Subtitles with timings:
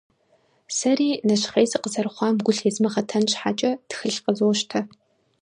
[0.77, 4.79] Сэри, нэщхъей сыкъызэрыхъуам гу лъезмыгъэтэн щхьэкӀэ, тхылъ къызощтэ.